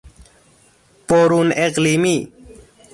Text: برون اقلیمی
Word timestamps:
برون 1.07 1.53
اقلیمی 1.55 2.31